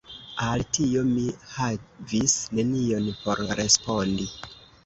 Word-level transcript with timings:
Al 0.45 0.63
tio, 0.77 1.03
mi 1.09 1.25
havis 1.51 2.39
nenion 2.61 3.11
por 3.27 3.47
respondi. 3.63 4.31